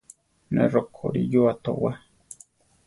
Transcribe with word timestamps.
Ne 0.53 0.63
rokorí 0.73 1.21
yua 1.33 1.53
towá. 1.63 1.91